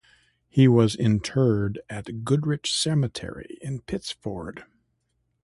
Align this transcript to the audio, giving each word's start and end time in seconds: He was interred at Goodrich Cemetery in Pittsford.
He 0.49 0.67
was 0.67 0.95
interred 0.95 1.79
at 1.87 2.23
Goodrich 2.25 2.75
Cemetery 2.75 3.59
in 3.61 3.81
Pittsford. 3.81 4.65